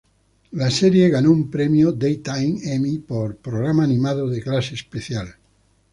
[0.49, 5.35] La serie ganó un Premio Daytime Emmy por "Programa animado de clase especial".